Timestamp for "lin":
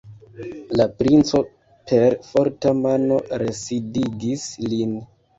4.73-4.97